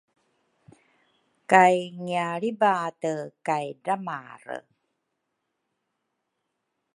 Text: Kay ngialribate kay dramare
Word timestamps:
Kay 1.51 1.77
ngialribate 2.03 3.13
kay 3.45 3.65
dramare 3.83 4.59